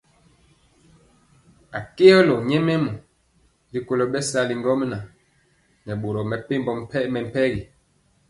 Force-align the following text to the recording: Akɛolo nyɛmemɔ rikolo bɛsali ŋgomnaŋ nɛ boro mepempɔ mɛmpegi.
Akɛolo 1.77 2.35
nyɛmemɔ 2.49 2.91
rikolo 3.73 4.03
bɛsali 4.13 4.53
ŋgomnaŋ 4.59 5.03
nɛ 5.85 5.91
boro 6.01 6.21
mepempɔ 6.29 6.71
mɛmpegi. 7.13 7.61